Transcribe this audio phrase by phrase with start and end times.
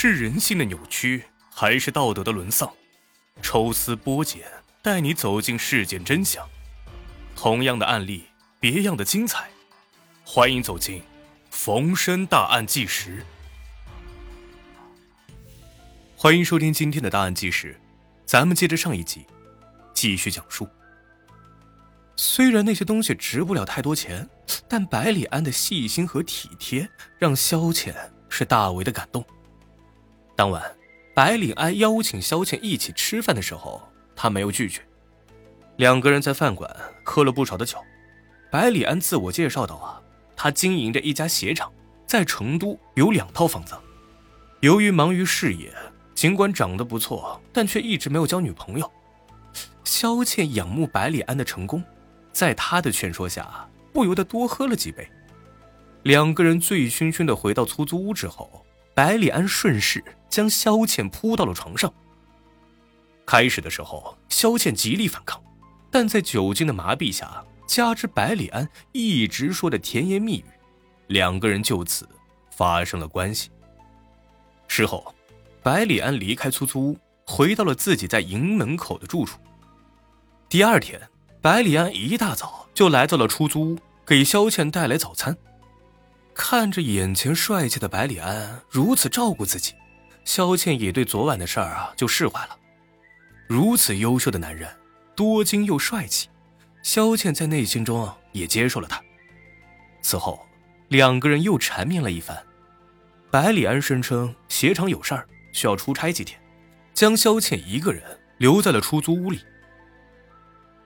[0.00, 2.72] 是人性的扭曲，还是道德的沦丧？
[3.42, 4.44] 抽丝剥茧，
[4.80, 6.48] 带你走进事件真相。
[7.34, 8.26] 同样的案例，
[8.60, 9.50] 别样的精彩。
[10.24, 11.00] 欢迎走进
[11.50, 13.18] 《逢申大案纪实》。
[16.14, 17.76] 欢迎收听今天的大案纪实，
[18.24, 19.26] 咱们接着上一集，
[19.92, 20.68] 继续讲述。
[22.14, 24.30] 虽然那些东西值不了太多钱，
[24.68, 26.88] 但百里安的细心和体贴
[27.18, 29.26] 让萧倩是大为的感动。
[30.38, 30.62] 当晚，
[31.14, 33.82] 百里安邀请萧倩一起吃饭的时候，
[34.14, 34.80] 他没有拒绝。
[35.78, 37.76] 两个人在饭馆喝了不少的酒。
[38.48, 40.00] 百里安自我介绍道：“啊，
[40.36, 41.72] 他经营着一家鞋厂，
[42.06, 43.74] 在成都有两套房子。
[44.60, 45.74] 由于忙于事业，
[46.14, 48.88] 尽管长得不错，但却一直没有交女朋友。”
[49.82, 51.82] 萧倩仰慕百里安的成功，
[52.30, 55.10] 在他的劝说下，不由得多喝了几杯。
[56.04, 58.64] 两个人醉醺醺的回到出租屋之后。
[58.94, 61.92] 百里安顺势将萧倩扑到了床上。
[63.26, 65.42] 开始的时候，萧倩极力反抗，
[65.90, 70.44] 但在酒精的麻痹下，加之百里安一直说的甜言蜜语，
[71.08, 72.08] 两个人就此
[72.50, 73.50] 发生了关系。
[74.66, 75.14] 事后，
[75.62, 79.38] 百里安离开出租屋，回到了自己在营门口的住处。
[80.48, 81.00] 第二天，
[81.42, 85.36] 百里安一大早就来到了出租屋，给萧倩带来早餐。
[86.34, 89.74] 看着眼前帅气的百里安如此照顾自己，
[90.28, 92.58] 萧倩也对昨晚的事儿啊就释怀了。
[93.46, 94.70] 如此优秀的男人，
[95.16, 96.28] 多金又帅气，
[96.82, 99.02] 萧倩在内心中也接受了他。
[100.02, 100.46] 此后，
[100.88, 102.36] 两个人又缠绵了一番。
[103.30, 106.38] 百里安声称鞋厂有事儿需要出差几天，
[106.92, 108.02] 将萧倩一个人
[108.36, 109.40] 留在了出租屋里。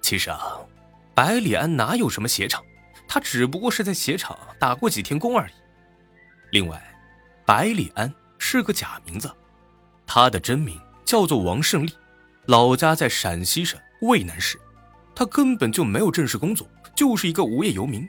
[0.00, 0.60] 其实啊，
[1.16, 2.64] 百里安哪有什么鞋厂？
[3.08, 5.52] 他只不过是在鞋厂打过几天工而已。
[6.52, 6.80] 另外，
[7.44, 9.32] 百里安是个假名字，
[10.04, 11.92] 他的真名叫做王胜利，
[12.46, 14.60] 老家在陕西省渭南市。
[15.14, 18.08] 他根本就没有正式工作，就是一个无业游民。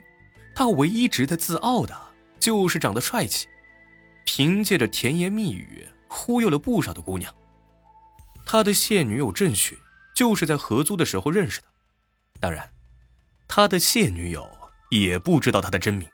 [0.54, 1.94] 他唯一值得自傲的
[2.40, 3.46] 就是长得帅气，
[4.24, 7.32] 凭借着甜言蜜语忽悠了不少的姑娘。
[8.44, 9.76] 他的现女友郑雪
[10.14, 11.66] 就是在合租的时候认识的，
[12.40, 12.68] 当然，
[13.46, 14.50] 他的现女友。
[14.90, 16.08] 也不知道他的真名。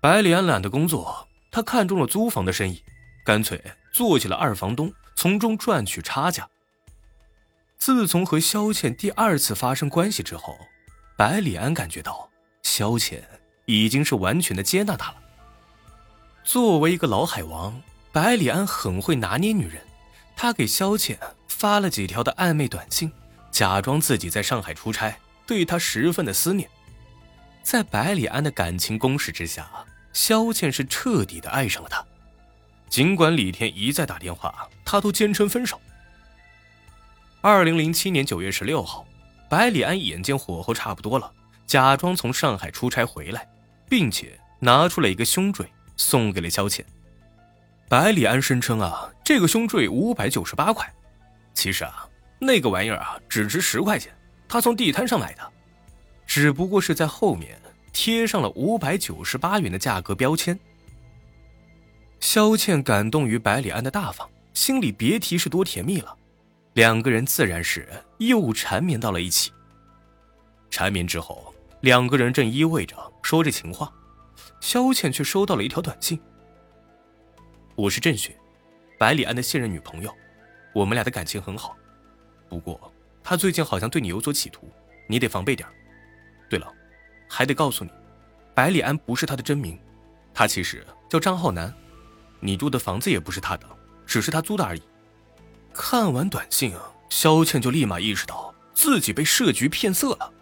[0.00, 1.25] 百里安懒得工作，
[1.56, 2.82] 他看中了租房的生意，
[3.24, 3.58] 干脆
[3.90, 6.46] 做起了二房东，从中赚取差价。
[7.78, 10.54] 自从和萧倩第二次发生关系之后，
[11.16, 12.28] 百里安感觉到
[12.62, 13.26] 萧倩
[13.64, 15.16] 已经是完全的接纳他了。
[16.44, 17.80] 作为一个老海王，
[18.12, 19.80] 百里安很会拿捏女人，
[20.36, 21.18] 他给萧倩
[21.48, 23.10] 发了几条的暧昧短信，
[23.50, 26.68] 假装自己在上海出差，对她十分的思念。
[27.62, 29.66] 在百里安的感情攻势之下，
[30.16, 32.02] 萧倩是彻底的爱上了他。
[32.88, 35.78] 尽管李天一再打电话，他都坚称分手。
[37.42, 39.06] 二零零七年九月十六号，
[39.50, 41.30] 百里安眼见火候差不多了，
[41.66, 43.46] 假装从上海出差回来，
[43.90, 46.82] 并且拿出了一个胸坠送给了萧倩。
[47.86, 50.90] 百里安声称啊，这个胸坠五百九十八块，
[51.52, 54.10] 其实啊，那个玩意儿啊只值十块钱，
[54.48, 55.52] 他从地摊上买的。
[56.26, 57.60] 只不过是在后面
[57.96, 60.60] 贴上了五百九十八元的价格标签。
[62.20, 66.14] 萧倩感动于百里安的大方，心里别提是多甜蜜了。
[66.74, 69.50] 两个人自然是又缠绵到了一起。
[70.68, 73.90] 缠绵之后，两个人正依偎着说着情话，
[74.60, 76.20] 萧倩却收到了一条短信
[77.76, 78.36] ：“我是郑雪，
[78.98, 80.14] 百里安的现任女朋友，
[80.74, 81.74] 我们俩的感情很好，
[82.46, 82.92] 不过
[83.24, 84.70] 他最近好像对你有所企图，
[85.08, 85.66] 你得防备点
[86.50, 86.70] 对了，
[87.28, 87.90] 还得告诉你，
[88.54, 89.78] 百里安不是他的真名，
[90.32, 91.72] 他其实叫张浩南。
[92.40, 93.66] 你住的房子也不是他的，
[94.06, 94.82] 只是他租的而已。
[95.72, 100.32] 看完短信啊，萧倩就立马意识到自己被设局骗色了。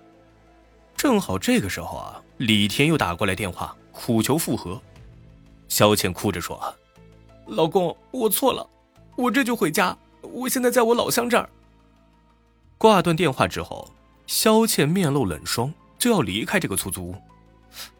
[0.96, 4.80] 正好这个时候啊，李天又打过来电话，苦求复合。
[5.68, 6.74] 萧倩哭着说
[7.46, 8.68] ：“老公，我错了，
[9.16, 9.96] 我这就回家。
[10.20, 11.48] 我现在在我老乡这儿。”
[12.78, 13.90] 挂断电话之后，
[14.26, 15.72] 萧倩面露冷霜。
[16.04, 17.16] 就要离开这个出租屋，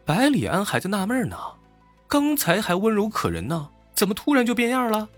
[0.05, 1.35] 百里安还在纳闷呢，
[2.07, 5.09] 刚才还温柔可人呢，怎么突然就变样了？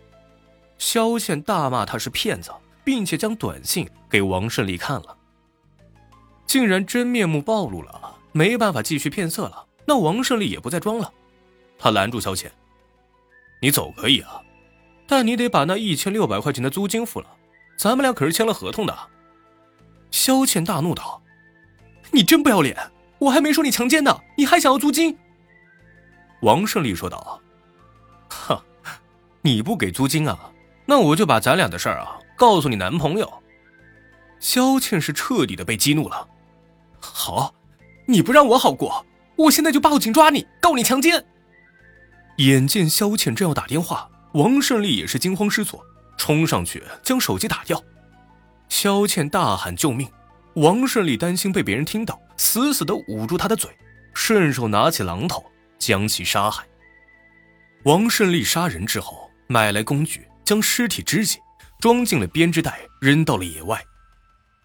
[0.77, 2.49] 萧倩大骂他是骗子，
[2.85, 5.17] 并且将短信给王胜利看了。
[6.45, 11.11] 竟然真面目暴露了，没办法继续骗色了，那王胜利也不再装了，
[11.77, 12.49] 他拦住萧倩
[13.61, 14.41] ：“你走可以啊，
[15.05, 17.27] 但你得把那一千六百块钱的租金付了，
[17.77, 18.97] 咱们俩可是签了合同的。”
[20.09, 21.21] 萧倩大怒道。
[22.11, 22.75] 你真不要脸！
[23.19, 25.17] 我还没说你强奸呢，你还想要租金？
[26.41, 27.41] 王胜利说道
[28.29, 28.61] ：“哼，
[29.41, 30.51] 你不给租金啊？
[30.85, 33.43] 那我就把咱俩的事儿啊告诉你男朋友。
[34.39, 36.27] 萧倩是彻底的被激怒了。
[36.99, 37.55] 好，
[38.05, 39.03] 你不让我好过，
[39.35, 41.25] 我现在就报警抓你，告你强奸。
[42.37, 45.83] 眼见萧倩正要打电话，王胜利也是惊慌失措，
[46.17, 47.83] 冲上去将手机打掉。
[48.69, 50.07] 萧倩大喊救命，
[50.57, 53.69] 王胜利担心被别人听到，死死的捂住他的嘴，
[54.15, 55.45] 顺手拿起榔头
[55.77, 56.65] 将其杀害。
[57.83, 61.39] 王胜利杀人之后，买来工具，将尸体肢解，
[61.79, 63.79] 装进了编织袋，扔到了野外。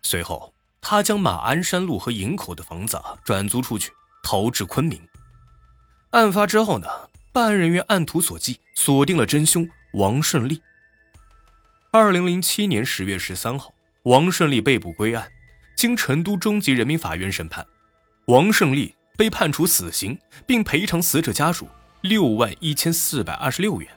[0.02, 3.92] 随后，他将马鞍山路和营口的房子转租出去，
[4.22, 4.98] 逃至昆明。
[6.12, 6.88] 案发之后呢，
[7.34, 10.62] 办案人员按图索骥，锁定了真凶王胜利。
[11.90, 13.74] 二零零七年十月十三号，
[14.04, 15.30] 王胜利被捕归案，
[15.76, 17.66] 经成都中级人民法院审判，
[18.26, 21.68] 王胜利被判处死刑，并赔偿死者家属。
[22.02, 23.88] 六万一千四百二十六元。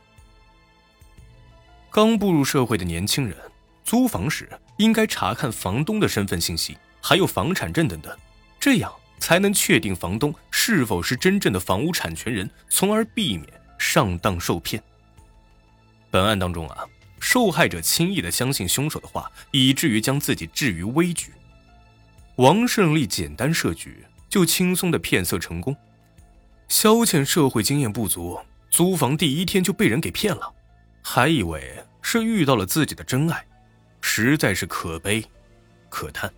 [1.90, 3.36] 刚步入社会的年轻人
[3.84, 8.16] 租房时，应该查看房东的身份信息，还有房产证等等，
[8.60, 13.50] 这样才能确定房东是否是真正的房屋产权人，从而避免
[13.80, 14.84] 上当受骗。
[16.12, 16.86] 本案当中啊，
[17.20, 21.32] 受害者轻易的相信凶手的话，以至于将自己置于危局。
[22.38, 25.76] 王胜利简单设局，就轻松的骗色成功。
[26.68, 28.38] 肖倩社会经验不足，
[28.70, 30.54] 租房第一天就被人给骗了，
[31.02, 33.46] 还以为是遇到了自己的真爱，
[34.02, 35.24] 实在是可悲，
[35.88, 36.30] 可叹。